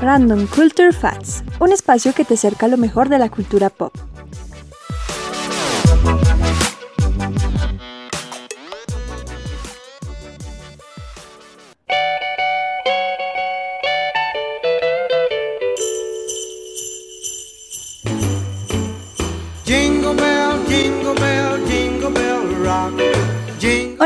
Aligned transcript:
Random 0.00 0.46
Culture 0.46 0.92
Facts, 0.92 1.44
un 1.60 1.72
espacio 1.72 2.14
que 2.14 2.24
te 2.24 2.34
acerca 2.34 2.68
lo 2.68 2.76
mejor 2.76 3.08
de 3.08 3.18
la 3.18 3.28
cultura 3.28 3.68
pop. 3.70 3.92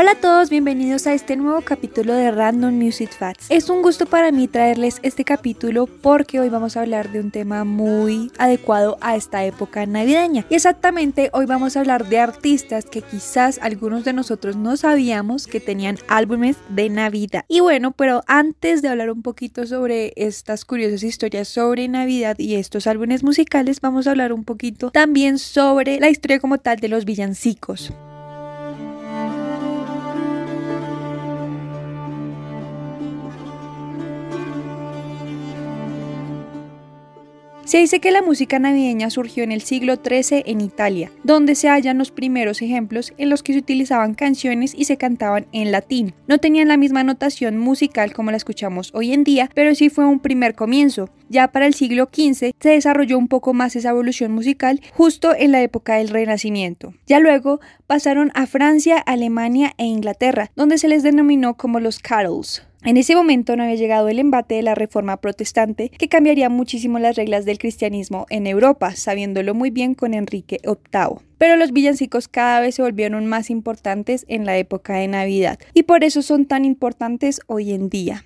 Hola 0.07 0.19
a 0.19 0.21
todos, 0.21 0.49
bienvenidos 0.49 1.05
a 1.05 1.13
este 1.13 1.35
nuevo 1.35 1.59
capítulo 1.59 2.13
de 2.13 2.31
Random 2.31 2.73
Music 2.73 3.09
Facts. 3.11 3.47
Es 3.49 3.69
un 3.69 3.81
gusto 3.81 4.05
para 4.05 4.31
mí 4.31 4.47
traerles 4.47 5.01
este 5.03 5.25
capítulo 5.25 5.85
porque 5.85 6.39
hoy 6.39 6.47
vamos 6.47 6.77
a 6.77 6.81
hablar 6.83 7.11
de 7.11 7.19
un 7.19 7.29
tema 7.29 7.65
muy 7.65 8.31
adecuado 8.37 8.97
a 9.01 9.17
esta 9.17 9.43
época 9.43 9.85
navideña. 9.85 10.45
Y 10.49 10.55
exactamente 10.55 11.29
hoy 11.33 11.45
vamos 11.45 11.75
a 11.75 11.81
hablar 11.81 12.07
de 12.07 12.19
artistas 12.19 12.85
que 12.85 13.01
quizás 13.01 13.59
algunos 13.61 14.05
de 14.05 14.13
nosotros 14.13 14.55
no 14.55 14.77
sabíamos 14.77 15.45
que 15.45 15.59
tenían 15.59 15.97
álbumes 16.07 16.55
de 16.69 16.89
Navidad. 16.89 17.43
Y 17.49 17.59
bueno, 17.59 17.91
pero 17.91 18.23
antes 18.27 18.81
de 18.81 18.87
hablar 18.87 19.11
un 19.11 19.23
poquito 19.23 19.67
sobre 19.67 20.13
estas 20.15 20.63
curiosas 20.63 21.03
historias 21.03 21.49
sobre 21.49 21.85
Navidad 21.89 22.39
y 22.39 22.55
estos 22.55 22.87
álbumes 22.87 23.25
musicales, 23.25 23.81
vamos 23.81 24.07
a 24.07 24.11
hablar 24.11 24.31
un 24.31 24.45
poquito 24.45 24.89
también 24.89 25.37
sobre 25.37 25.99
la 25.99 26.07
historia 26.07 26.39
como 26.39 26.59
tal 26.59 26.77
de 26.77 26.87
los 26.87 27.03
villancicos. 27.03 27.91
Se 37.67 37.79
dice 37.79 37.99
que 37.99 38.11
la 38.11 38.21
música 38.21 38.59
navideña 38.59 39.09
surgió 39.09 39.43
en 39.43 39.51
el 39.51 39.59
siglo 39.59 39.95
XIII 39.95 40.43
en 40.45 40.61
Italia, 40.61 41.11
donde 41.25 41.53
se 41.53 41.67
hallan 41.67 41.97
los 41.97 42.11
primeros 42.11 42.61
ejemplos 42.61 43.13
en 43.17 43.29
los 43.29 43.43
que 43.43 43.51
se 43.51 43.59
utilizaban 43.59 44.13
canciones 44.13 44.73
y 44.73 44.85
se 44.85 44.95
cantaban 44.95 45.47
en 45.51 45.73
latín. 45.73 46.13
No 46.27 46.37
tenían 46.37 46.69
la 46.69 46.77
misma 46.77 47.03
notación 47.03 47.57
musical 47.57 48.13
como 48.13 48.31
la 48.31 48.37
escuchamos 48.37 48.91
hoy 48.93 49.11
en 49.11 49.25
día, 49.25 49.49
pero 49.53 49.75
sí 49.75 49.89
fue 49.89 50.05
un 50.05 50.21
primer 50.21 50.55
comienzo. 50.55 51.09
Ya 51.27 51.49
para 51.49 51.67
el 51.67 51.73
siglo 51.73 52.05
XV 52.09 52.53
se 52.57 52.69
desarrolló 52.69 53.17
un 53.17 53.27
poco 53.27 53.53
más 53.53 53.75
esa 53.75 53.89
evolución 53.89 54.31
musical 54.31 54.79
justo 54.93 55.35
en 55.37 55.51
la 55.51 55.61
época 55.61 55.95
del 55.95 56.07
Renacimiento. 56.07 56.93
Ya 57.05 57.19
luego 57.19 57.59
pasaron 57.85 58.31
a 58.33 58.47
Francia, 58.47 58.97
Alemania 58.97 59.73
e 59.77 59.83
Inglaterra, 59.83 60.51
donde 60.55 60.77
se 60.77 60.87
les 60.87 61.03
denominó 61.03 61.57
como 61.57 61.81
los 61.81 61.99
carols. 61.99 62.66
En 62.83 62.95
ese 62.95 63.15
momento 63.15 63.55
no 63.55 63.63
había 63.63 63.75
llegado 63.75 64.07
el 64.07 64.19
embate 64.19 64.55
de 64.55 64.61
la 64.61 64.75
reforma 64.75 65.17
protestante 65.17 65.89
que 65.89 66.07
cambiaría 66.07 66.49
muchísimo 66.49 66.99
las 66.99 67.15
reglas 67.15 67.43
del 67.45 67.57
cristianismo 67.57 68.25
en 68.29 68.47
Europa, 68.47 68.95
sabiéndolo 68.95 69.53
muy 69.53 69.71
bien 69.71 69.93
con 69.93 70.13
Enrique 70.13 70.59
VIII. 70.63 71.19
Pero 71.37 71.55
los 71.55 71.71
villancicos 71.71 72.27
cada 72.27 72.59
vez 72.61 72.75
se 72.75 72.83
volvieron 72.83 73.25
más 73.25 73.49
importantes 73.49 74.25
en 74.27 74.45
la 74.45 74.57
época 74.57 74.93
de 74.93 75.07
Navidad 75.07 75.59
y 75.73 75.83
por 75.83 76.03
eso 76.03 76.21
son 76.21 76.45
tan 76.45 76.65
importantes 76.65 77.41
hoy 77.47 77.73
en 77.73 77.89
día. 77.89 78.23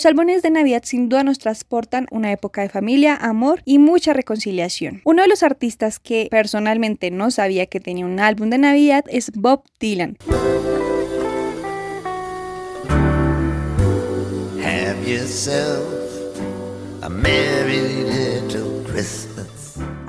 Los 0.00 0.06
álbumes 0.06 0.40
de 0.40 0.48
Navidad 0.48 0.80
sin 0.82 1.10
duda 1.10 1.24
nos 1.24 1.38
transportan 1.38 2.06
una 2.10 2.32
época 2.32 2.62
de 2.62 2.70
familia, 2.70 3.16
amor 3.16 3.60
y 3.66 3.78
mucha 3.78 4.14
reconciliación. 4.14 5.02
Uno 5.04 5.20
de 5.20 5.28
los 5.28 5.42
artistas 5.42 5.98
que 5.98 6.26
personalmente 6.30 7.10
no 7.10 7.30
sabía 7.30 7.66
que 7.66 7.80
tenía 7.80 8.06
un 8.06 8.18
álbum 8.18 8.48
de 8.48 8.56
Navidad 8.56 9.04
es 9.08 9.30
Bob 9.34 9.62
Dylan. 9.78 10.16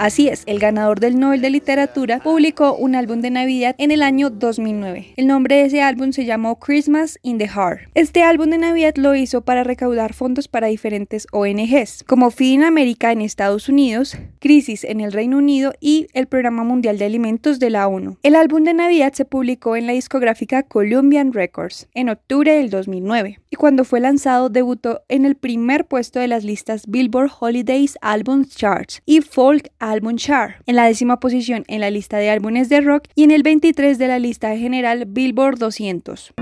Así 0.01 0.29
es, 0.29 0.41
el 0.47 0.57
ganador 0.57 0.99
del 0.99 1.19
Nobel 1.19 1.41
de 1.41 1.51
Literatura 1.51 2.21
publicó 2.23 2.73
un 2.73 2.95
álbum 2.95 3.21
de 3.21 3.29
Navidad 3.29 3.75
en 3.77 3.91
el 3.91 4.01
año 4.01 4.31
2009. 4.31 5.13
El 5.15 5.27
nombre 5.27 5.57
de 5.57 5.65
ese 5.65 5.83
álbum 5.83 6.11
se 6.11 6.25
llamó 6.25 6.57
Christmas 6.57 7.19
in 7.21 7.37
the 7.37 7.47
Heart. 7.47 7.81
Este 7.93 8.23
álbum 8.23 8.49
de 8.49 8.57
Navidad 8.57 8.95
lo 8.95 9.13
hizo 9.13 9.41
para 9.41 9.63
recaudar 9.63 10.15
fondos 10.15 10.47
para 10.47 10.65
diferentes 10.65 11.27
ONGs, 11.31 12.03
como 12.07 12.31
Feeding 12.31 12.63
America 12.63 13.11
en 13.11 13.21
Estados 13.21 13.69
Unidos, 13.69 14.17
Crisis 14.39 14.85
en 14.85 15.01
el 15.01 15.11
Reino 15.11 15.37
Unido 15.37 15.73
y 15.79 16.07
el 16.13 16.25
Programa 16.25 16.63
Mundial 16.63 16.97
de 16.97 17.05
Alimentos 17.05 17.59
de 17.59 17.69
la 17.69 17.87
ONU. 17.87 18.17
El 18.23 18.33
álbum 18.33 18.63
de 18.63 18.73
Navidad 18.73 19.13
se 19.13 19.25
publicó 19.25 19.75
en 19.75 19.85
la 19.85 19.93
discográfica 19.93 20.63
Columbian 20.63 21.31
Records 21.31 21.87
en 21.93 22.09
octubre 22.09 22.57
del 22.57 22.71
2009 22.71 23.39
y 23.51 23.55
cuando 23.55 23.83
fue 23.83 23.99
lanzado 23.99 24.49
debutó 24.49 25.03
en 25.09 25.25
el 25.25 25.35
primer 25.35 25.85
puesto 25.85 26.19
de 26.19 26.27
las 26.27 26.43
listas 26.43 26.87
Billboard 26.87 27.29
Holidays 27.39 27.99
Albums 28.01 28.55
Charts 28.55 29.03
y 29.05 29.21
Folk 29.21 29.69
Album 29.91 30.15
Chart, 30.15 30.55
en 30.65 30.75
la 30.77 30.85
décima 30.85 31.19
posición 31.19 31.63
en 31.67 31.81
la 31.81 31.89
lista 31.89 32.17
de 32.17 32.29
álbumes 32.29 32.69
de 32.69 32.81
rock 32.81 33.03
y 33.13 33.23
en 33.23 33.31
el 33.31 33.43
23 33.43 33.97
de 33.97 34.07
la 34.07 34.19
lista 34.19 34.55
general 34.55 35.05
Billboard 35.05 35.59
200. 35.59 36.33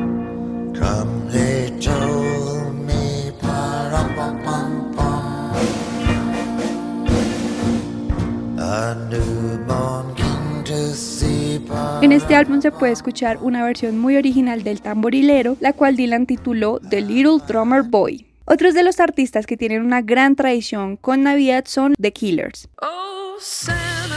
En 12.02 12.12
este 12.12 12.36
álbum 12.36 12.62
se 12.62 12.72
puede 12.72 12.94
escuchar 12.94 13.40
una 13.42 13.64
versión 13.64 13.98
muy 13.98 14.16
original 14.16 14.64
del 14.64 14.82
tamborilero, 14.82 15.58
la 15.60 15.74
cual 15.74 15.96
Dylan 15.96 16.28
tituló 16.28 16.80
The 16.80 17.02
Little 17.02 17.40
Drummer 17.48 17.84
Boy. 17.84 18.28
Otros 18.46 18.74
de 18.74 18.84
los 18.84 19.00
artistas 19.00 19.46
que 19.46 19.58
tienen 19.58 19.84
una 19.84 20.02
gran 20.02 20.36
tradición 20.36 20.98
con 20.98 21.24
Navidad 21.24 21.66
son 21.68 21.94
The 22.00 22.14
Killers. 22.14 22.68
Oh, 22.82 23.19
Santa, 23.42 24.16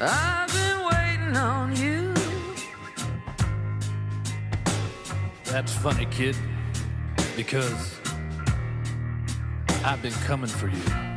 I've 0.00 0.48
been 0.48 0.86
waiting 0.86 1.36
on 1.36 1.76
you. 1.76 2.14
That's 5.44 5.74
funny, 5.74 6.06
kid, 6.06 6.36
because 7.36 8.00
I've 9.84 10.00
been 10.00 10.12
coming 10.12 10.48
for 10.48 10.68
you. 10.68 11.07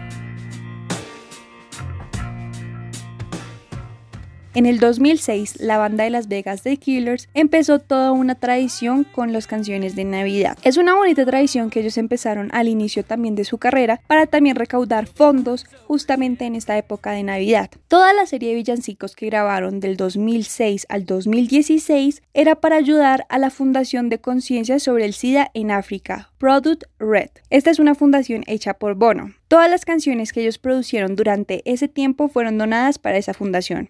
En 4.53 4.65
el 4.65 4.79
2006, 4.79 5.61
la 5.61 5.77
banda 5.77 6.03
de 6.03 6.09
Las 6.09 6.27
Vegas 6.27 6.61
The 6.61 6.75
Killers 6.75 7.29
empezó 7.33 7.79
toda 7.79 8.11
una 8.11 8.35
tradición 8.35 9.05
con 9.05 9.31
las 9.31 9.47
canciones 9.47 9.95
de 9.95 10.03
Navidad. 10.03 10.57
Es 10.63 10.75
una 10.75 10.93
bonita 10.93 11.25
tradición 11.25 11.69
que 11.69 11.79
ellos 11.79 11.97
empezaron 11.97 12.49
al 12.51 12.67
inicio 12.67 13.05
también 13.05 13.35
de 13.35 13.45
su 13.45 13.59
carrera 13.59 14.01
para 14.07 14.27
también 14.27 14.57
recaudar 14.57 15.07
fondos 15.07 15.65
justamente 15.87 16.43
en 16.43 16.55
esta 16.55 16.77
época 16.77 17.11
de 17.11 17.23
Navidad. 17.23 17.69
Toda 17.87 18.11
la 18.11 18.25
serie 18.25 18.49
de 18.49 18.55
villancicos 18.55 19.15
que 19.15 19.27
grabaron 19.27 19.79
del 19.79 19.95
2006 19.95 20.85
al 20.89 21.05
2016 21.05 22.21
era 22.33 22.55
para 22.55 22.75
ayudar 22.75 23.25
a 23.29 23.37
la 23.37 23.51
Fundación 23.51 24.09
de 24.09 24.19
Conciencia 24.19 24.79
sobre 24.79 25.05
el 25.05 25.13
SIDA 25.13 25.49
en 25.53 25.71
África, 25.71 26.29
Product 26.39 26.83
Red. 26.99 27.29
Esta 27.49 27.69
es 27.69 27.79
una 27.79 27.95
fundación 27.95 28.43
hecha 28.47 28.73
por 28.73 28.95
Bono. 28.95 29.33
Todas 29.47 29.69
las 29.69 29.85
canciones 29.85 30.33
que 30.33 30.41
ellos 30.41 30.57
producieron 30.57 31.15
durante 31.15 31.61
ese 31.63 31.87
tiempo 31.87 32.27
fueron 32.27 32.57
donadas 32.57 32.99
para 32.99 33.17
esa 33.17 33.33
fundación. 33.33 33.89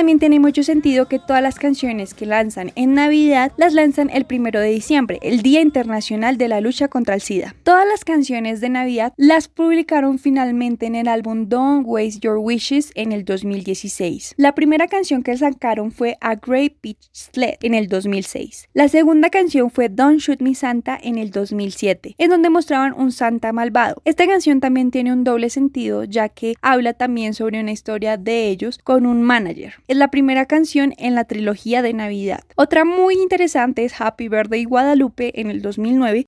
También 0.00 0.18
tiene 0.18 0.40
mucho 0.40 0.62
sentido 0.62 1.08
que 1.08 1.18
todas 1.18 1.42
las 1.42 1.58
canciones 1.58 2.14
que 2.14 2.24
lanzan 2.24 2.72
en 2.74 2.94
Navidad 2.94 3.52
las 3.58 3.74
lanzan 3.74 4.08
el 4.08 4.24
primero 4.24 4.58
de 4.58 4.70
diciembre, 4.70 5.18
el 5.20 5.42
Día 5.42 5.60
Internacional 5.60 6.38
de 6.38 6.48
la 6.48 6.62
Lucha 6.62 6.88
contra 6.88 7.14
el 7.14 7.20
SIDA. 7.20 7.54
Todas 7.64 7.86
las 7.86 8.02
canciones 8.02 8.62
de 8.62 8.70
Navidad 8.70 9.12
las 9.18 9.48
publicaron 9.48 10.18
finalmente 10.18 10.86
en 10.86 10.94
el 10.94 11.06
álbum 11.06 11.50
Don't 11.50 11.84
Waste 11.86 12.20
Your 12.20 12.38
Wishes 12.38 12.92
en 12.94 13.12
el 13.12 13.26
2016. 13.26 14.36
La 14.38 14.54
primera 14.54 14.86
canción 14.86 15.22
que 15.22 15.36
sacaron 15.36 15.92
fue 15.92 16.16
A 16.22 16.36
Great 16.36 16.76
Peach 16.80 17.10
Sled 17.12 17.56
en 17.60 17.74
el 17.74 17.86
2006. 17.88 18.70
La 18.72 18.88
segunda 18.88 19.28
canción 19.28 19.70
fue 19.70 19.90
Don't 19.90 20.20
Shoot 20.20 20.40
Me 20.40 20.54
Santa 20.54 20.98
en 21.02 21.18
el 21.18 21.30
2007, 21.30 22.14
en 22.16 22.30
donde 22.30 22.48
mostraban 22.48 22.94
un 22.94 23.12
Santa 23.12 23.52
malvado. 23.52 24.00
Esta 24.06 24.26
canción 24.26 24.60
también 24.60 24.92
tiene 24.92 25.12
un 25.12 25.24
doble 25.24 25.50
sentido 25.50 26.04
ya 26.04 26.30
que 26.30 26.54
habla 26.62 26.94
también 26.94 27.34
sobre 27.34 27.60
una 27.60 27.72
historia 27.72 28.16
de 28.16 28.48
ellos 28.48 28.78
con 28.82 29.04
un 29.04 29.22
manager. 29.22 29.74
Es 29.90 29.96
la 29.96 30.06
primera 30.06 30.46
canción 30.46 30.94
en 30.98 31.16
la 31.16 31.24
trilogía 31.24 31.82
de 31.82 31.92
Navidad. 31.92 32.44
Otra 32.54 32.84
muy 32.84 33.14
interesante 33.14 33.84
es 33.84 34.00
Happy 34.00 34.28
Birthday 34.28 34.62
Guadalupe 34.62 35.40
en 35.40 35.50
el 35.50 35.62
2009 35.62 36.26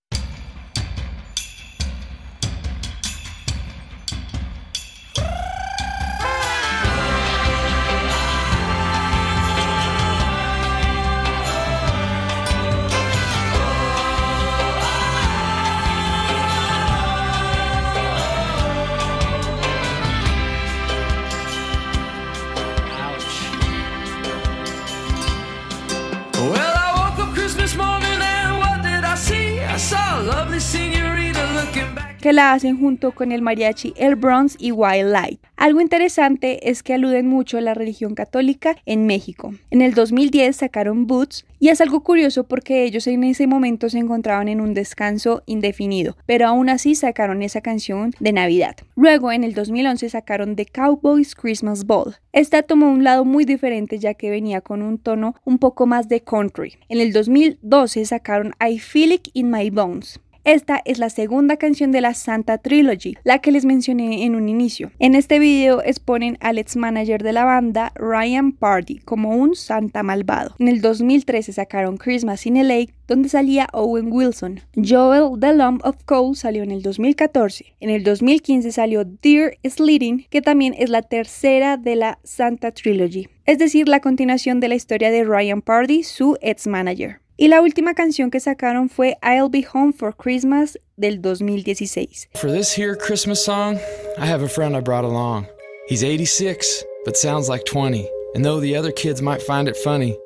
que 32.23 32.33
la 32.33 32.53
hacen 32.53 32.79
junto 32.79 33.11
con 33.11 33.33
el 33.33 33.43
mariachi 33.43 33.95
El 33.97 34.15
Bronze 34.15 34.57
y 34.61 34.71
Wild 34.71 35.11
Light. 35.11 35.41
Algo 35.57 35.81
interesante 35.81 36.71
es 36.71 36.85
que 36.85 36.95
aluden 36.95 37.27
mucho 37.27 37.59
a 37.59 37.61
la 37.61 37.75
religión 37.75 38.15
católica 38.15 38.77
en 38.87 39.07
México. 39.07 39.53
En 39.73 39.83
el 39.83 39.93
2010 39.93 40.55
sacaron 40.55 41.09
Boots 41.09 41.45
y 41.59 41.71
es 41.71 41.81
algo 41.81 42.05
curioso 42.05 42.45
porque 42.45 42.85
ellos 42.85 43.09
en 43.09 43.25
ese 43.25 43.49
momento 43.49 43.91
se 43.91 43.99
encontraban 43.99 44.47
en 44.47 44.61
un 44.61 44.73
descanso 44.73 45.43
indefinido, 45.47 46.17
pero 46.25 46.47
aún 46.47 46.69
así 46.69 46.95
sacaron 46.95 47.43
esa 47.43 47.61
canción 47.61 48.13
de 48.21 48.33
Navidad. 48.33 48.77
Luego 48.95 49.33
en 49.33 49.43
el 49.43 49.53
2011 49.53 50.09
sacaron 50.09 50.55
The 50.55 50.67
Cowboys 50.67 51.35
Christmas 51.35 51.87
Ball. 51.87 52.15
Esta 52.33 52.63
tomó 52.63 52.89
un 52.89 53.03
lado 53.03 53.25
muy 53.25 53.45
diferente 53.45 53.99
ya 53.99 54.15
que 54.15 54.31
venía 54.31 54.61
con 54.61 54.83
un 54.83 54.99
tono 54.99 55.35
un 55.45 55.59
poco 55.59 55.87
más 55.87 56.09
de 56.09 56.21
country. 56.21 56.75
En 56.89 57.01
el 57.01 57.13
2012 57.13 58.05
sacaron 58.05 58.53
I 58.65 58.79
Feel 58.79 59.11
It 59.11 59.29
in 59.33 59.51
My 59.51 59.71
Bones. 59.71 60.21
Esta 60.45 60.83
es 60.85 60.99
la 60.99 61.09
segunda 61.09 61.57
canción 61.57 61.93
de 61.93 62.01
la 62.01 62.15
Santa 62.15 62.59
Trilogy, 62.59 63.17
la 63.23 63.39
que 63.39 63.53
les 63.53 63.65
mencioné 63.65 64.25
en 64.25 64.35
un 64.35 64.49
inicio. 64.49 64.91
En 64.99 65.15
este 65.15 65.39
video 65.39 65.81
exponen 65.85 66.37
al 66.41 66.59
ex 66.59 66.75
manager 66.75 67.23
de 67.23 67.33
la 67.33 67.45
banda, 67.45 67.93
Ryan 67.95 68.51
Party, 68.51 68.99
como 68.99 69.37
un 69.37 69.55
santa 69.55 70.03
malvado. 70.03 70.57
En 70.59 70.67
el 70.67 70.81
2013 70.81 71.53
sacaron 71.53 71.97
Christmas 71.97 72.45
in 72.45 72.57
LA, 72.67 72.87
donde 73.07 73.29
salía 73.29 73.69
Owen 73.73 74.13
Wilson. 74.13 74.61
Joel 74.75 75.39
The 75.39 75.55
Lump 75.55 75.87
of 75.87 76.03
Coal 76.07 76.35
salió 76.35 76.65
en 76.65 76.73
el 76.73 76.83
2014. 76.83 77.77
En 77.79 77.91
el 77.91 78.03
2015 78.03 78.73
salió 78.73 79.05
Dear 79.05 79.59
Sleeting, 79.65 80.27
que 80.29 80.43
también 80.43 80.75
es 80.77 80.91
la 80.91 81.03
tercera 81.03 81.77
de 81.77 81.95
la 81.95 82.19
Santa 82.25 82.73
Trilogy, 82.73 83.29
es 83.47 83.59
decir, 83.59 83.87
la 83.87 84.01
continuación 84.01 84.59
de 84.59 84.69
la 84.69 84.75
historia 84.75 85.13
de 85.13 85.23
Ryan 85.23 85.63
Party, 85.63 86.03
su 86.03 86.37
ex 86.41 86.67
manager. 86.67 87.23
Y 87.43 87.49
la 87.49 87.61
última 87.61 87.95
canción 87.95 88.31
que 88.31 88.39
sacaron 88.39 88.89
fue 88.89 89.19
I'll 89.21 89.49
Be 89.49 89.67
Home 89.75 89.93
for 89.93 90.15
Christmas 90.15 90.79
del 90.97 91.21
2016. 91.21 92.29
For 92.37 92.53
this 92.53 92.73
here 92.73 92.95
Christmas 92.95 93.45
song, 93.45 93.81
I 94.17 94.27
have 94.27 94.45
a 94.45 94.49
friend 94.49 94.77
I 94.77 94.81
brought 94.81 95.05
along. 95.05 95.49
He's 95.89 96.05
86, 96.05 96.85
but 97.05 97.17
sounds 97.17 97.49
like 97.49 97.65
20. 97.65 98.09
And 98.37 98.45
though 98.45 98.61
the 98.61 98.77
other 98.77 98.93
kids 98.93 99.21
might 99.21 99.43
find 99.43 99.67
it 99.67 99.77
funny, 99.77 100.17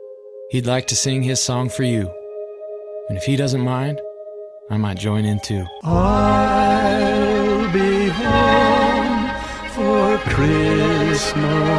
he'd 0.50 0.66
like 0.66 0.88
to 0.88 0.94
sing 0.94 1.22
his 1.22 1.40
song 1.42 1.70
for 1.70 1.84
you. 1.84 2.06
And 3.08 3.16
if 3.16 3.24
he 3.24 3.34
doesn't 3.36 3.62
mind, 3.62 3.98
I 4.68 4.76
might 4.76 4.98
join 4.98 5.24
in 5.24 5.40
too. 5.40 5.64
I'll 5.84 7.72
be 7.72 8.08
home 8.08 9.30
for 9.70 10.18
Christmas. 10.34 11.75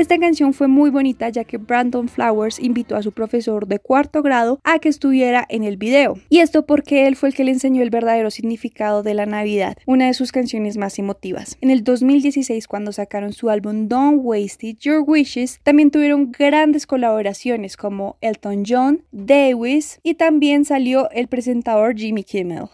Esta 0.00 0.18
canción 0.18 0.54
fue 0.54 0.66
muy 0.66 0.88
bonita 0.88 1.28
ya 1.28 1.44
que 1.44 1.58
Brandon 1.58 2.08
Flowers 2.08 2.58
invitó 2.58 2.96
a 2.96 3.02
su 3.02 3.12
profesor 3.12 3.66
de 3.66 3.80
cuarto 3.80 4.22
grado 4.22 4.58
a 4.64 4.78
que 4.78 4.88
estuviera 4.88 5.44
en 5.50 5.62
el 5.62 5.76
video. 5.76 6.14
Y 6.30 6.38
esto 6.38 6.64
porque 6.64 7.06
él 7.06 7.16
fue 7.16 7.28
el 7.28 7.34
que 7.34 7.44
le 7.44 7.50
enseñó 7.50 7.82
el 7.82 7.90
verdadero 7.90 8.30
significado 8.30 9.02
de 9.02 9.12
la 9.12 9.26
Navidad, 9.26 9.76
una 9.84 10.06
de 10.06 10.14
sus 10.14 10.32
canciones 10.32 10.78
más 10.78 10.98
emotivas. 10.98 11.58
En 11.60 11.68
el 11.68 11.84
2016, 11.84 12.66
cuando 12.66 12.92
sacaron 12.92 13.34
su 13.34 13.50
álbum 13.50 13.88
Don't 13.88 14.22
Waste 14.24 14.68
It, 14.68 14.78
Your 14.80 15.04
Wishes, 15.06 15.60
también 15.64 15.90
tuvieron 15.90 16.32
grandes 16.32 16.86
colaboraciones 16.86 17.76
como 17.76 18.16
Elton 18.22 18.62
John, 18.66 19.04
Davis 19.12 20.00
y 20.02 20.14
también 20.14 20.64
salió 20.64 21.10
el 21.10 21.28
presentador 21.28 21.94
Jimmy 21.94 22.24
Kimmel. 22.24 22.70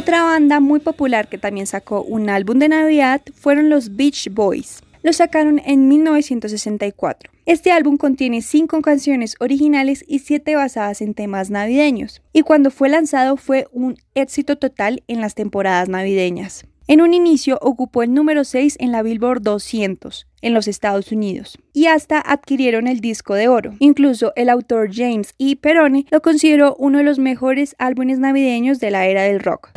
Otra 0.00 0.22
banda 0.22 0.60
muy 0.60 0.80
popular 0.80 1.28
que 1.28 1.36
también 1.36 1.66
sacó 1.66 2.02
un 2.02 2.30
álbum 2.30 2.58
de 2.58 2.70
Navidad 2.70 3.20
fueron 3.34 3.68
los 3.68 3.96
Beach 3.96 4.30
Boys. 4.32 4.80
Lo 5.02 5.12
sacaron 5.12 5.60
en 5.62 5.88
1964. 5.88 7.30
Este 7.44 7.70
álbum 7.70 7.98
contiene 7.98 8.40
cinco 8.40 8.80
canciones 8.80 9.36
originales 9.40 10.02
y 10.08 10.20
siete 10.20 10.56
basadas 10.56 11.02
en 11.02 11.12
temas 11.12 11.50
navideños, 11.50 12.22
y 12.32 12.40
cuando 12.40 12.70
fue 12.70 12.88
lanzado 12.88 13.36
fue 13.36 13.68
un 13.72 13.98
éxito 14.14 14.56
total 14.56 15.02
en 15.06 15.20
las 15.20 15.34
temporadas 15.34 15.90
navideñas. 15.90 16.64
En 16.86 17.02
un 17.02 17.12
inicio 17.12 17.58
ocupó 17.60 18.02
el 18.02 18.14
número 18.14 18.44
6 18.44 18.76
en 18.80 18.92
la 18.92 19.02
Billboard 19.02 19.42
200 19.42 20.29
en 20.42 20.54
los 20.54 20.68
Estados 20.68 21.12
Unidos 21.12 21.58
y 21.72 21.86
hasta 21.86 22.20
adquirieron 22.20 22.86
el 22.86 23.00
disco 23.00 23.34
de 23.34 23.48
oro. 23.48 23.74
Incluso 23.78 24.32
el 24.36 24.48
autor 24.48 24.90
James 24.92 25.34
E. 25.38 25.56
Perone 25.56 26.06
lo 26.10 26.22
consideró 26.22 26.74
uno 26.78 26.98
de 26.98 27.04
los 27.04 27.18
mejores 27.18 27.74
álbumes 27.78 28.18
navideños 28.18 28.80
de 28.80 28.90
la 28.90 29.06
era 29.06 29.22
del 29.22 29.40
rock. 29.40 29.70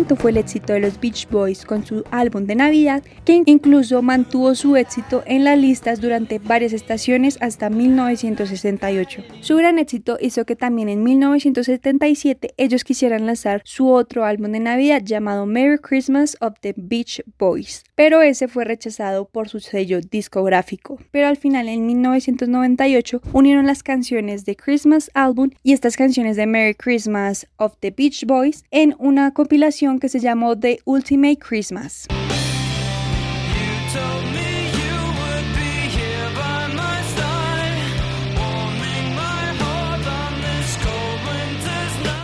Fue 0.00 0.30
el 0.30 0.38
éxito 0.38 0.72
de 0.72 0.80
los 0.80 0.98
Beach 0.98 1.28
Boys 1.30 1.64
con 1.64 1.84
su 1.84 2.04
álbum 2.10 2.46
de 2.46 2.54
Navidad 2.54 3.02
que 3.24 3.42
incluso 3.44 4.02
mantuvo 4.02 4.54
su 4.54 4.76
éxito 4.76 5.22
en 5.26 5.44
las 5.44 5.58
listas 5.58 6.00
durante 6.00 6.38
varias 6.38 6.72
estaciones 6.72 7.38
hasta 7.40 7.70
1968. 7.70 9.22
Su 9.40 9.56
gran 9.56 9.78
éxito 9.78 10.16
hizo 10.20 10.44
que 10.46 10.56
también 10.56 10.88
en 10.88 11.02
1977 11.04 12.54
ellos 12.56 12.82
quisieran 12.82 13.26
lanzar 13.26 13.62
su 13.64 13.88
otro 13.90 14.24
álbum 14.24 14.52
de 14.52 14.60
Navidad 14.60 15.02
llamado 15.04 15.46
Merry 15.46 15.78
Christmas 15.78 16.36
of 16.40 16.54
the 16.60 16.74
Beach 16.76 17.22
Boys, 17.38 17.84
pero 17.94 18.22
ese 18.22 18.48
fue 18.48 18.64
rechazado 18.64 19.26
por 19.26 19.48
su 19.48 19.60
sello 19.60 20.00
discográfico. 20.00 20.98
Pero 21.10 21.28
al 21.28 21.36
final 21.36 21.68
en 21.68 21.86
1998 21.86 23.20
unieron 23.32 23.66
las 23.66 23.82
canciones 23.82 24.44
de 24.44 24.56
Christmas 24.56 25.10
Album 25.14 25.50
y 25.62 25.72
estas 25.72 25.96
canciones 25.96 26.36
de 26.36 26.46
Merry 26.46 26.74
Christmas 26.74 27.46
of 27.56 27.74
the 27.80 27.90
Beach 27.90 28.24
Boys 28.26 28.64
en 28.70 28.94
una 28.98 29.32
compilación 29.32 29.89
que 29.98 30.08
se 30.08 30.20
llamó 30.20 30.58
The 30.58 30.80
Ultimate 30.84 31.38
Christmas. 31.38 32.06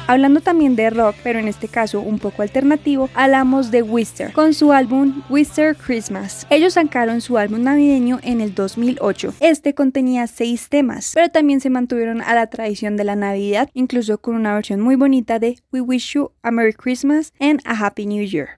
Hablando 0.09 0.41
también 0.41 0.77
de 0.77 0.89
rock, 0.91 1.17
pero 1.25 1.41
en 1.41 1.49
este 1.49 1.67
caso 1.67 2.01
un 2.01 2.21
poco 2.21 2.43
alternativo, 2.43 3.11
hablamos 3.15 3.73
de 3.73 3.83
Wister 3.83 4.33
con 4.33 4.55
su 4.55 4.73
álbum 4.73 5.23
Wister 5.29 5.77
Christmas. 5.77 6.47
Ellos 6.49 6.75
sacaron 6.75 7.21
su 7.21 7.39
álbum 7.39 7.65
navideño 7.65 8.21
en 8.23 8.41
el 8.41 8.55
2008. 8.55 9.35
Este 9.41 9.75
contenía 9.75 10.29
seis 10.29 10.69
temas, 10.69 11.11
pero 11.13 11.29
también 11.29 11.61
se 11.61 11.71
mantuvieron 11.71 12.23
a 12.23 12.37
la 12.37 12.47
tradición 12.47 12.97
de 12.97 13.03
la 13.05 13.17
Navidad, 13.17 13.69
incluso 13.75 14.19
con 14.19 14.37
una 14.37 14.55
versión 14.55 14.81
muy 14.81 14.95
bonita 14.95 15.41
de 15.41 15.59
We 15.73 15.81
Wish 15.81 16.15
You 16.15 16.31
a 16.43 16.53
Merry 16.53 16.73
Christmas 16.73 17.33
and 17.41 17.61
a 17.65 17.75
Happy 17.75 18.07
New 18.07 18.25
Year. 18.25 18.51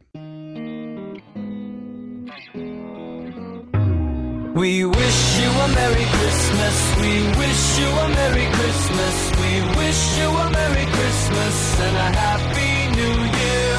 We 4.58 4.84
wish 4.84 5.38
you 5.38 5.50
a 5.50 5.68
Merry 5.68 6.04
Christmas. 6.18 6.96
We 7.00 7.22
wish 7.38 7.78
you 7.78 7.86
a 7.86 8.08
Merry 8.08 8.46
Christmas. 8.50 9.14
We 9.38 9.62
wish 9.78 10.18
you 10.18 10.28
a 10.30 10.50
Merry 10.50 10.84
Christmas 10.86 11.80
and 11.80 11.96
a 11.96 12.10
Happy 12.18 12.96
New 12.96 13.22
Year. 13.38 13.78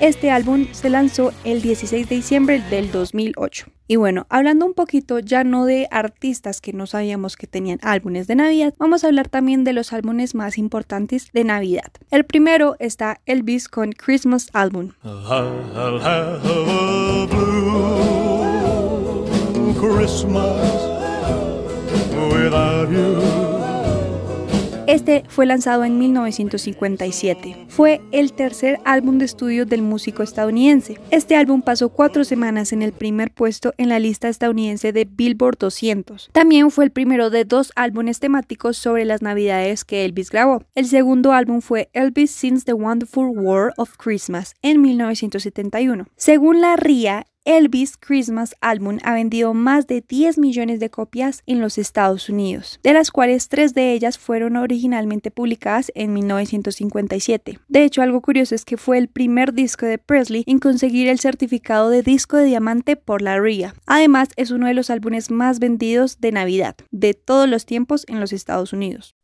Este 0.00 0.30
álbum 0.30 0.68
se 0.72 0.88
lanzó 0.88 1.34
el 1.44 1.60
16 1.60 2.08
de 2.08 2.14
diciembre 2.14 2.62
del 2.70 2.90
2008. 2.90 3.66
Y 3.88 3.96
bueno, 3.96 4.26
hablando 4.30 4.64
un 4.64 4.72
poquito 4.72 5.18
ya 5.18 5.44
no 5.44 5.66
de 5.66 5.86
artistas 5.90 6.62
que 6.62 6.72
no 6.72 6.86
sabíamos 6.86 7.36
que 7.36 7.46
tenían 7.46 7.78
álbumes 7.82 8.26
de 8.26 8.36
Navidad, 8.36 8.72
vamos 8.78 9.04
a 9.04 9.08
hablar 9.08 9.28
también 9.28 9.64
de 9.64 9.74
los 9.74 9.92
álbumes 9.92 10.34
más 10.34 10.56
importantes 10.56 11.30
de 11.34 11.44
Navidad. 11.44 11.92
El 12.10 12.24
primero 12.24 12.76
está 12.78 13.20
Elvis 13.26 13.68
con 13.68 13.92
Christmas 13.92 14.48
Album. 14.54 14.92
Este 24.88 25.22
fue 25.28 25.46
lanzado 25.46 25.84
en 25.84 25.98
1957. 25.98 27.66
Fue 27.68 28.00
el 28.10 28.32
tercer 28.32 28.80
álbum 28.84 29.18
de 29.18 29.26
estudio 29.26 29.66
del 29.66 29.82
músico 29.82 30.24
estadounidense. 30.24 30.98
Este 31.12 31.36
álbum 31.36 31.62
pasó 31.62 31.90
cuatro 31.90 32.24
semanas 32.24 32.72
en 32.72 32.82
el 32.82 32.92
primer 32.92 33.30
puesto 33.30 33.72
en 33.76 33.88
la 33.88 34.00
lista 34.00 34.28
estadounidense 34.28 34.92
de 34.92 35.04
Billboard 35.04 35.58
200. 35.58 36.30
También 36.32 36.72
fue 36.72 36.86
el 36.86 36.90
primero 36.90 37.30
de 37.30 37.44
dos 37.44 37.70
álbumes 37.76 38.18
temáticos 38.18 38.78
sobre 38.78 39.04
las 39.04 39.22
navidades 39.22 39.84
que 39.84 40.04
Elvis 40.04 40.30
grabó. 40.30 40.64
El 40.74 40.86
segundo 40.86 41.32
álbum 41.32 41.60
fue 41.60 41.88
Elvis 41.92 42.32
Sings 42.32 42.64
the 42.64 42.72
Wonderful 42.72 43.28
World 43.28 43.74
of 43.76 43.96
Christmas 43.96 44.54
en 44.62 44.80
1971. 44.80 46.06
Según 46.16 46.60
la 46.62 46.74
RIA, 46.74 47.26
Elvis 47.48 47.96
Christmas 47.96 48.54
Album 48.60 48.98
ha 49.04 49.14
vendido 49.14 49.54
más 49.54 49.86
de 49.86 50.04
10 50.06 50.36
millones 50.36 50.80
de 50.80 50.90
copias 50.90 51.42
en 51.46 51.62
los 51.62 51.78
Estados 51.78 52.28
Unidos, 52.28 52.78
de 52.82 52.92
las 52.92 53.10
cuales 53.10 53.48
tres 53.48 53.72
de 53.72 53.94
ellas 53.94 54.18
fueron 54.18 54.56
originalmente 54.56 55.30
publicadas 55.30 55.90
en 55.94 56.12
1957. 56.12 57.58
De 57.68 57.84
hecho, 57.84 58.02
algo 58.02 58.20
curioso 58.20 58.54
es 58.54 58.66
que 58.66 58.76
fue 58.76 58.98
el 58.98 59.08
primer 59.08 59.54
disco 59.54 59.86
de 59.86 59.96
Presley 59.96 60.44
en 60.46 60.58
conseguir 60.58 61.08
el 61.08 61.20
certificado 61.20 61.88
de 61.88 62.02
disco 62.02 62.36
de 62.36 62.44
diamante 62.44 62.96
por 62.96 63.22
la 63.22 63.40
RIA. 63.40 63.74
Además, 63.86 64.28
es 64.36 64.50
uno 64.50 64.66
de 64.66 64.74
los 64.74 64.90
álbumes 64.90 65.30
más 65.30 65.58
vendidos 65.58 66.20
de 66.20 66.32
Navidad 66.32 66.76
de 66.90 67.14
todos 67.14 67.48
los 67.48 67.64
tiempos 67.64 68.04
en 68.08 68.20
los 68.20 68.34
Estados 68.34 68.74
Unidos. 68.74 69.14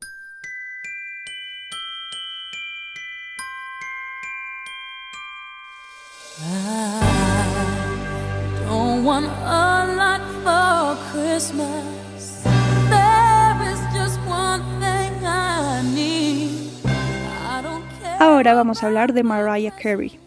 Ahora 18.18 18.54
vamos 18.54 18.82
a 18.82 18.86
hablar 18.86 19.12
de 19.12 19.22
Mariah 19.22 19.74
Carey. 19.76 20.18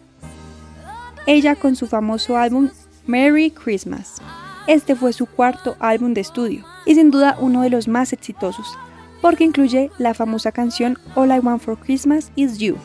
Ella 1.25 1.55
con 1.55 1.75
su 1.75 1.88
famoso 1.88 2.38
álbum 2.38 2.69
Merry 3.07 3.50
Christmas. 3.50 4.22
Este 4.67 4.96
fue 4.96 5.12
su 5.12 5.25
cuarto 5.25 5.75
álbum 5.79 6.13
de 6.13 6.22
estudio 6.22 6.63
y 6.86 6.93
sin 6.93 7.10
duda 7.10 7.36
uno 7.39 7.63
de 7.63 7.72
los 7.72 7.88
más 7.88 8.13
exitosos, 8.13 8.77
porque 9.22 9.43
incluye 9.43 9.89
la 9.98 10.13
famosa 10.13 10.51
canción 10.51 11.00
All 11.15 11.36
I 11.36 11.39
Want 11.39 11.63
for 11.63 11.79
Christmas 11.79 12.31
Is 12.36 12.60
You. 12.60 12.77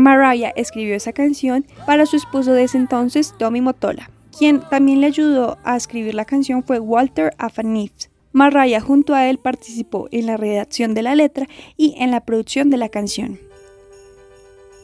Mariah 0.00 0.52
escribió 0.56 0.94
esa 0.94 1.12
canción 1.12 1.66
para 1.84 2.06
su 2.06 2.16
esposo 2.16 2.54
de 2.54 2.64
ese 2.64 2.78
entonces, 2.78 3.34
Tommy 3.38 3.60
Motola. 3.60 4.10
Quien 4.36 4.60
también 4.60 5.02
le 5.02 5.08
ayudó 5.08 5.58
a 5.62 5.76
escribir 5.76 6.14
la 6.14 6.24
canción 6.24 6.64
fue 6.64 6.80
Walter 6.80 7.34
Afanif. 7.36 7.92
Mariah 8.32 8.80
junto 8.80 9.14
a 9.14 9.28
él 9.28 9.38
participó 9.38 10.08
en 10.10 10.24
la 10.24 10.38
redacción 10.38 10.94
de 10.94 11.02
la 11.02 11.14
letra 11.14 11.48
y 11.76 11.96
en 11.98 12.10
la 12.10 12.20
producción 12.20 12.70
de 12.70 12.78
la 12.78 12.88
canción. 12.88 13.38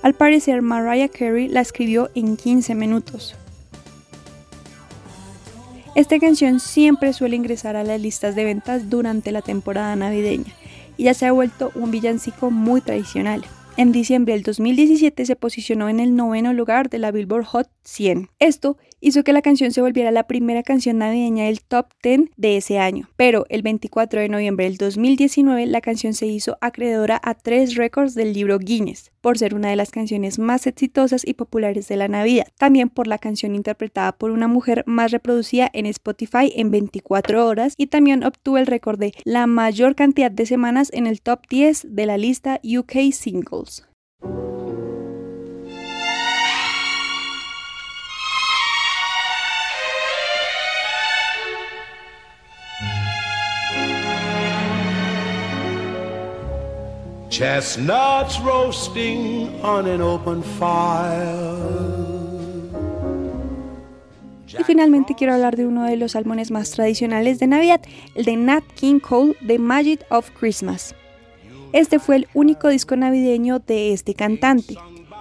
Al 0.03 0.13
parecer, 0.13 0.61
Mariah 0.61 1.09
Carey 1.09 1.49
la 1.49 1.63
escribió 1.63 2.11
en 2.15 2.37
15 2.37 2.75
minutos. 2.75 3.35
Esta 5.95 6.19
canción 6.19 6.61
siempre 6.61 7.15
suele 7.15 7.37
ingresar 7.37 7.75
a 7.77 7.85
las 7.85 7.99
listas 7.99 8.35
de 8.35 8.45
ventas 8.45 8.91
durante 8.91 9.33
la 9.33 9.41
temporada 9.41 9.97
navideña 9.97 10.53
y 10.99 11.05
ya 11.05 11.15
se 11.15 11.25
ha 11.25 11.33
vuelto 11.33 11.73
un 11.75 11.91
villancico 11.91 12.51
muy 12.51 12.83
tradicional. 12.83 13.47
En 13.79 13.93
diciembre 13.93 14.33
del 14.33 14.43
2017 14.43 15.27
se 15.27 15.37
posicionó 15.37 15.91
en 15.91 16.01
el 16.01 16.17
noveno 16.17 16.55
lugar 16.55 16.89
de 16.89 16.99
la 16.99 17.11
Billboard 17.11 17.45
Hot 17.45 17.69
100. 17.83 18.31
Esto 18.39 18.79
hizo 19.01 19.23
que 19.23 19.35
la 19.35 19.43
canción 19.43 19.71
se 19.71 19.83
volviera 19.83 20.11
la 20.11 20.27
primera 20.27 20.63
canción 20.63 20.97
navideña 20.97 21.45
del 21.45 21.61
top 21.61 21.89
10 22.03 22.31
de 22.39 22.57
ese 22.57 22.79
año. 22.79 23.11
Pero 23.17 23.45
el 23.51 23.61
24 23.61 24.23
de 24.23 24.31
noviembre 24.31 24.65
del 24.65 24.79
2019 24.79 25.67
la 25.67 25.83
canción 25.83 26.15
se 26.15 26.27
hizo 26.27 26.57
acreedora 26.63 27.21
a 27.23 27.35
tres 27.35 27.75
récords 27.75 28.15
del 28.15 28.33
libro 28.33 28.59
Guinness 28.59 29.13
por 29.27 29.39
ser 29.39 29.57
una 29.57 29.71
de 29.71 29.75
las 29.75 29.91
canciones 29.91 30.39
más 30.39 30.69
exitosas 30.69 31.27
y 31.27 31.35
populares 31.35 31.89
de 31.89 31.97
la 31.97 32.07
Navidad. 32.07 32.47
También 32.59 32.89
por 32.89 33.09
la 33.09 33.19
canción 33.19 33.57
interpretada 33.57 34.13
por 34.13 34.31
una 34.31 34.47
mujer 34.47 34.85
más 34.87 35.11
reproducida 35.11 35.69
en 35.73 35.87
Spotify 35.87 36.53
en 36.55 36.71
24 36.71 37.45
horas 37.45 37.75
y 37.77 37.89
también 37.89 38.23
obtuvo 38.23 38.59
el 38.59 38.69
récord 38.69 39.01
de 39.01 39.15
la 39.25 39.49
mayor 39.49 39.97
cantidad 39.97 40.31
de 40.31 40.47
semanas 40.47 40.91
en 40.93 41.09
el 41.09 41.23
top 41.23 41.41
10 41.51 41.89
de 41.97 42.07
la 42.07 42.19
lista 42.19 42.61
UK 42.63 43.13
Singles. 43.13 43.85
Chestnuts 57.37 58.41
roasting 58.41 59.61
on 59.63 59.87
an 59.87 60.01
open 60.01 60.43
fire. 60.59 61.55
Y 64.59 64.65
finalmente 64.65 65.15
quiero 65.15 65.35
hablar 65.35 65.55
de 65.55 65.67
uno 65.67 65.85
de 65.85 65.99
los 65.99 66.17
álbumes 66.17 66.51
más 66.51 66.71
tradicionales 66.71 67.39
de 67.39 67.47
Navidad, 67.47 67.83
el 68.15 68.25
de 68.25 68.37
Nat 68.37 68.65
King 68.75 69.01
Cole, 69.01 69.37
The 69.47 69.59
Magic 69.59 70.01
of 70.09 70.31
Christmas. 70.31 70.95
Este 71.75 71.99
fue 71.99 72.17
el 72.17 72.29
único 72.33 72.71
disco 72.71 72.97
navideño 72.97 73.59
de 73.59 73.93
este 73.93 74.15
cantante 74.15 74.77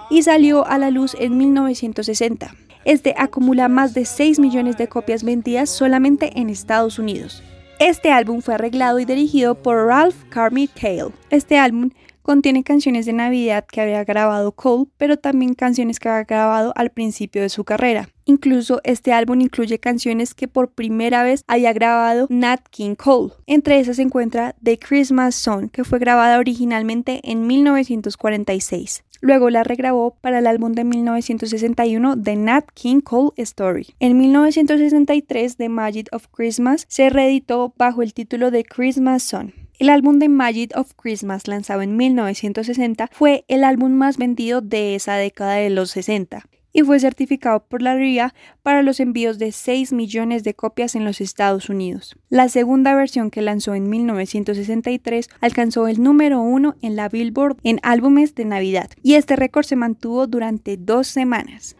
y 0.08 0.22
salió 0.22 0.66
a 0.66 0.78
la 0.78 0.90
luz 0.90 1.14
en 1.20 1.36
1960. 1.36 2.54
Este 2.86 3.14
acumula 3.18 3.68
más 3.68 3.92
de 3.92 4.06
6 4.06 4.38
millones 4.38 4.78
de 4.78 4.88
copias 4.88 5.22
vendidas 5.22 5.68
solamente 5.68 6.40
en 6.40 6.48
Estados 6.48 6.98
Unidos. 6.98 7.42
Este 7.78 8.10
álbum 8.10 8.40
fue 8.40 8.54
arreglado 8.54 8.98
y 9.00 9.04
dirigido 9.04 9.54
por 9.54 9.84
Ralph 9.84 10.16
Carmichael. 10.30 11.12
Este 11.28 11.58
álbum 11.58 11.90
contiene 12.26 12.64
canciones 12.64 13.06
de 13.06 13.12
Navidad 13.12 13.64
que 13.70 13.80
había 13.80 14.02
grabado 14.02 14.50
Cole, 14.50 14.86
pero 14.96 15.16
también 15.16 15.54
canciones 15.54 16.00
que 16.00 16.08
había 16.08 16.24
grabado 16.24 16.72
al 16.74 16.90
principio 16.90 17.40
de 17.40 17.48
su 17.48 17.62
carrera. 17.62 18.08
Incluso 18.24 18.80
este 18.82 19.12
álbum 19.12 19.40
incluye 19.40 19.78
canciones 19.78 20.34
que 20.34 20.48
por 20.48 20.72
primera 20.72 21.22
vez 21.22 21.44
haya 21.46 21.72
grabado 21.72 22.26
Nat 22.28 22.62
King 22.68 22.96
Cole. 22.96 23.32
Entre 23.46 23.78
esas 23.78 23.94
se 23.94 24.02
encuentra 24.02 24.56
The 24.60 24.76
Christmas 24.76 25.36
Song, 25.36 25.70
que 25.70 25.84
fue 25.84 26.00
grabada 26.00 26.40
originalmente 26.40 27.20
en 27.22 27.46
1946. 27.46 29.04
Luego 29.20 29.48
la 29.48 29.62
regrabó 29.62 30.16
para 30.20 30.40
el 30.40 30.48
álbum 30.48 30.72
de 30.72 30.82
1961 30.82 32.20
The 32.20 32.34
Nat 32.34 32.64
King 32.74 33.02
Cole 33.02 33.30
Story. 33.36 33.94
En 34.00 34.18
1963 34.18 35.56
The 35.56 35.68
Magic 35.68 36.08
of 36.10 36.26
Christmas 36.32 36.86
se 36.88 37.08
reeditó 37.08 37.72
bajo 37.78 38.02
el 38.02 38.14
título 38.14 38.50
de 38.50 38.64
Christmas 38.64 39.22
Song. 39.22 39.52
El 39.78 39.90
álbum 39.90 40.18
The 40.18 40.30
Magic 40.30 40.74
of 40.74 40.94
Christmas, 40.94 41.48
lanzado 41.48 41.82
en 41.82 41.98
1960, 41.98 43.10
fue 43.12 43.44
el 43.48 43.62
álbum 43.62 43.92
más 43.92 44.16
vendido 44.16 44.62
de 44.62 44.94
esa 44.94 45.16
década 45.16 45.54
de 45.56 45.68
los 45.68 45.90
60 45.90 46.46
y 46.72 46.82
fue 46.82 46.98
certificado 46.98 47.64
por 47.64 47.82
la 47.82 47.94
RIA 47.94 48.34
para 48.62 48.82
los 48.82 49.00
envíos 49.00 49.38
de 49.38 49.52
6 49.52 49.92
millones 49.92 50.44
de 50.44 50.54
copias 50.54 50.94
en 50.94 51.04
los 51.04 51.20
Estados 51.20 51.68
Unidos. 51.68 52.16
La 52.30 52.48
segunda 52.48 52.94
versión 52.94 53.30
que 53.30 53.42
lanzó 53.42 53.74
en 53.74 53.88
1963 53.88 55.28
alcanzó 55.40 55.88
el 55.88 56.02
número 56.02 56.40
uno 56.40 56.74
en 56.80 56.96
la 56.96 57.10
Billboard 57.10 57.56
en 57.62 57.78
álbumes 57.82 58.34
de 58.34 58.46
Navidad 58.46 58.90
y 59.02 59.14
este 59.14 59.36
récord 59.36 59.64
se 59.64 59.76
mantuvo 59.76 60.26
durante 60.26 60.78
dos 60.78 61.06
semanas. 61.06 61.76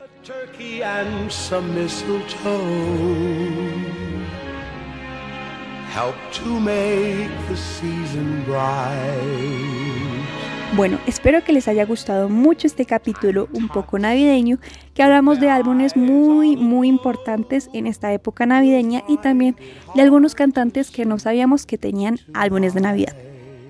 Bueno, 10.76 10.98
espero 11.06 11.42
que 11.42 11.54
les 11.54 11.68
haya 11.68 11.86
gustado 11.86 12.28
mucho 12.28 12.66
este 12.66 12.84
capítulo 12.84 13.48
un 13.54 13.68
poco 13.68 13.98
navideño, 13.98 14.58
que 14.92 15.02
hablamos 15.02 15.40
de 15.40 15.48
álbumes 15.48 15.96
muy, 15.96 16.54
muy 16.54 16.88
importantes 16.88 17.70
en 17.72 17.86
esta 17.86 18.12
época 18.12 18.44
navideña 18.44 19.04
y 19.08 19.16
también 19.16 19.56
de 19.94 20.02
algunos 20.02 20.34
cantantes 20.34 20.90
que 20.90 21.06
no 21.06 21.18
sabíamos 21.18 21.64
que 21.64 21.78
tenían 21.78 22.18
álbumes 22.34 22.74
de 22.74 22.82
Navidad. 22.82 23.16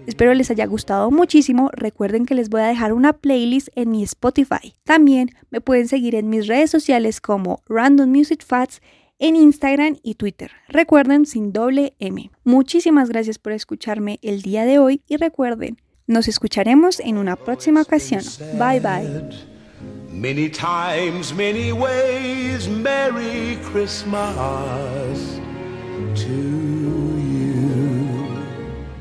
Espero 0.09 0.35
les 0.35 0.50
haya 0.50 0.66
gustado 0.66 1.12
muchísimo. 1.12 1.71
Recuerden 1.75 2.26
que 2.26 2.35
les 2.35 2.49
voy 2.49 2.62
a 2.62 2.66
dejar 2.66 2.92
una 2.92 3.12
playlist 3.12 3.68
en 3.76 3.92
mi 3.92 4.02
Spotify. 4.02 4.75
También 4.83 5.30
me 5.50 5.61
pueden 5.61 5.87
seguir 5.87 6.16
en 6.16 6.28
mis 6.28 6.49
redes 6.49 6.73
sociales 6.73 7.21
como 7.21 7.62
Random 7.68 8.11
Music 8.11 8.42
Facts 8.45 8.80
en 9.18 9.37
Instagram 9.37 9.96
y 10.02 10.14
Twitter. 10.14 10.52
Recuerden 10.68 11.26
sin 11.26 11.52
doble 11.52 11.94
M. 11.99 12.30
Muchísimas 12.44 13.08
gracias 13.08 13.38
por 13.38 13.52
escucharme 13.52 14.18
el 14.23 14.42
día 14.42 14.64
de 14.64 14.78
hoy 14.78 15.02
y 15.08 15.16
recuerden, 15.16 15.80
nos 16.06 16.28
escucharemos 16.28 17.00
en 17.00 17.18
una 17.18 17.37
próxima 17.37 17.82
ocasión. 17.82 18.23
Bye 18.58 18.80
bye. 18.80 19.56